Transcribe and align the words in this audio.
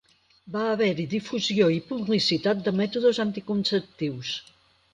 Va 0.53 0.61
haver-hi 0.69 1.05
difusió 1.11 1.67
i 1.75 1.77
publicitat 1.91 2.65
de 2.69 2.75
mètodes 2.81 3.23
anticonceptius. 3.27 4.37